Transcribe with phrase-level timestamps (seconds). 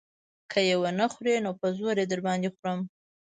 [0.51, 2.79] که يې ونه خورې نو په زور يې در باندې خورم.